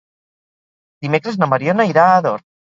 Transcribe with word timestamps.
Dimecres 1.07 1.39
na 1.43 1.51
Mariona 1.53 1.89
irà 1.95 2.09
a 2.09 2.19
Ador. 2.25 2.47